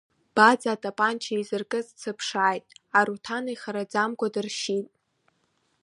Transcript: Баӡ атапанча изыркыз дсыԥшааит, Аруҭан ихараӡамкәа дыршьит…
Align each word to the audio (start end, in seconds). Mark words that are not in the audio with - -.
Баӡ 0.35 0.61
атапанча 0.73 1.33
изыркыз 1.41 1.87
дсыԥшааит, 1.95 2.65
Аруҭан 2.97 3.45
ихараӡамкәа 3.53 4.27
дыршьит… 4.33 4.89